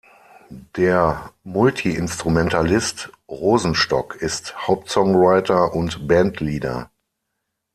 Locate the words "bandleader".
6.07-6.89